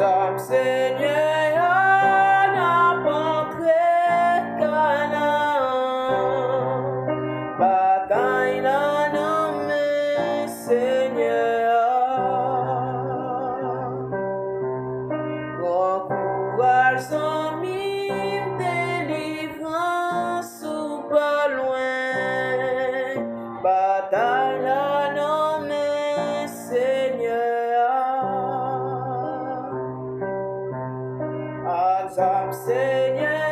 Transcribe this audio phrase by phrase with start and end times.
[0.00, 1.11] I'm singing.
[32.02, 33.51] глазам все нет.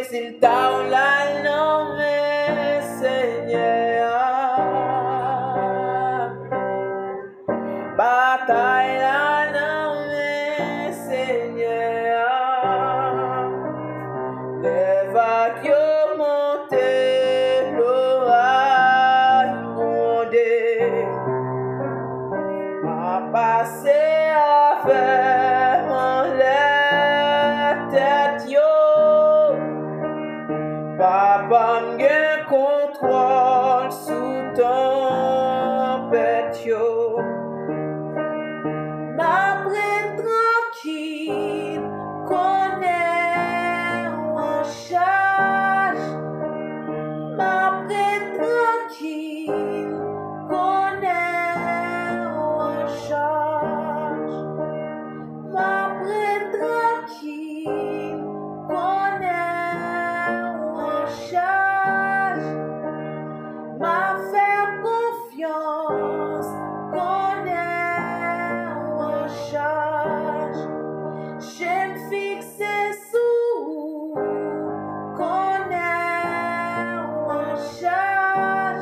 [28.46, 28.98] Yo, you.
[30.98, 31.96] Papa,
[65.38, 66.46] yours.
[66.92, 70.52] Go now, achar.
[71.40, 74.14] J'aime fixer sous.
[75.70, 78.76] Now, achar.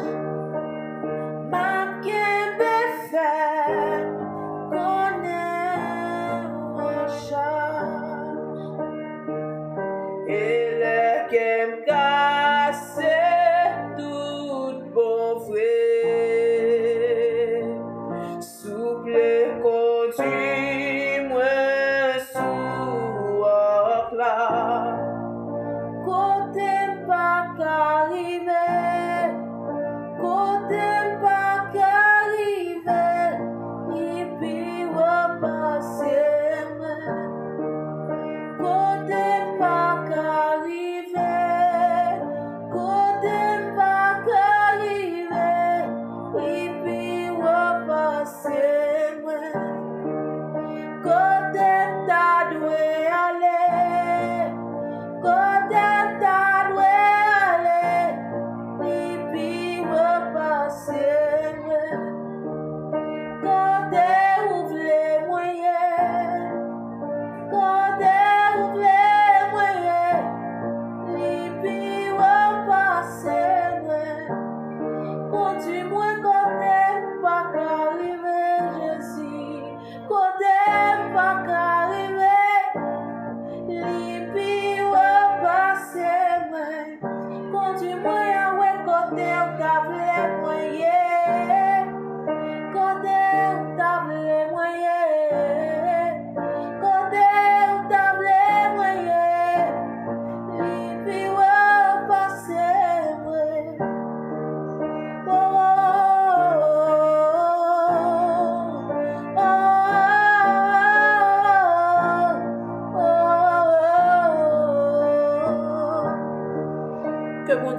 [1.51, 2.77] Mam quem be
[3.13, 4.17] now.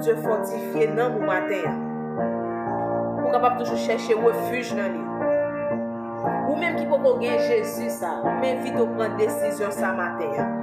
[0.08, 1.72] Diyo fortifiye nan mou maten ya.
[3.18, 5.02] Pou kapap toujou chèche refuj nan li.
[6.48, 10.57] Ou menm ki pou kon gen Jezus sa, menm vit ou pren desisyon sa maten.